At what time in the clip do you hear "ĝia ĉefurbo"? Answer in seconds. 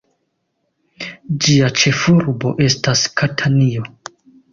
1.43-2.53